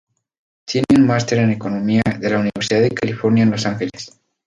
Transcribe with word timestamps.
Tiene 0.65 0.87
un 0.97 1.05
máster 1.05 1.37
en 1.37 1.51
Economía 1.51 2.01
de 2.19 2.27
la 2.31 2.39
Universidad 2.39 2.81
de 2.81 2.89
California 2.89 3.43
en 3.43 3.51
Los 3.51 3.67
Ángeles. 3.67 4.19